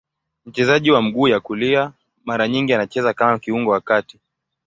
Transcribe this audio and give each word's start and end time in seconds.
Mchezaji 0.45 0.91
wa 0.91 1.01
mguu 1.01 1.27
ya 1.27 1.39
kulia, 1.39 1.91
mara 2.25 2.47
nyingi 2.47 2.73
anacheza 2.73 3.13
kama 3.13 3.39
kiungo 3.39 3.71
wa 3.71 3.81
kati. 3.81 4.19